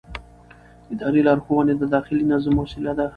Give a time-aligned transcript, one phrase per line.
[0.93, 3.05] اداري لارښوونې د داخلي نظم وسیله ده.